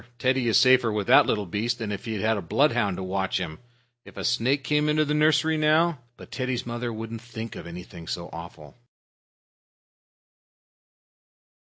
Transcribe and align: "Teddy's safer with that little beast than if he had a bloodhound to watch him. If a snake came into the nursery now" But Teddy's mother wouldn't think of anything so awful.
"Teddy's 0.17 0.57
safer 0.57 0.91
with 0.91 1.05
that 1.05 1.27
little 1.27 1.45
beast 1.45 1.77
than 1.77 1.91
if 1.91 2.05
he 2.05 2.19
had 2.21 2.35
a 2.35 2.41
bloodhound 2.41 2.97
to 2.97 3.03
watch 3.03 3.37
him. 3.39 3.59
If 4.03 4.17
a 4.17 4.23
snake 4.23 4.63
came 4.63 4.89
into 4.89 5.05
the 5.05 5.13
nursery 5.13 5.57
now" 5.57 5.99
But 6.17 6.31
Teddy's 6.31 6.65
mother 6.65 6.91
wouldn't 6.91 7.21
think 7.21 7.55
of 7.55 7.67
anything 7.67 8.07
so 8.07 8.27
awful. 8.33 8.75